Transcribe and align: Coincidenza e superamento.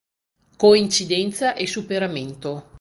Coincidenza 0.57 1.53
e 1.53 1.67
superamento. 1.67 2.65